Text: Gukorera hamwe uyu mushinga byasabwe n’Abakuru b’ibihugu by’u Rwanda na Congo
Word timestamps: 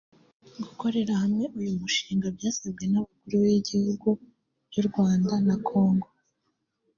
Gukorera 0.63 1.13
hamwe 1.23 1.45
uyu 1.59 1.73
mushinga 1.81 2.27
byasabwe 2.37 2.83
n’Abakuru 2.87 3.35
b’ibihugu 3.47 4.09
by’u 4.67 4.83
Rwanda 4.89 5.33
na 5.47 5.55
Congo 5.67 6.07